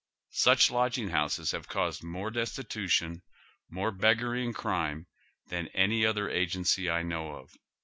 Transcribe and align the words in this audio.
Such 0.33 0.71
lodging 0.71 1.09
houses 1.09 1.51
have 1.51 1.67
caused 1.67 2.01
more 2.03 2.31
destitution, 2.31 3.21
more 3.69 3.91
beggary 3.91 4.43
and 4.43 4.55
crime 4.55 5.05
than 5.49 5.67
any 5.75 6.07
other 6.07 6.27
agency 6.27 6.89
I 6.89 7.03
know 7.03 7.35
of." 7.35 7.55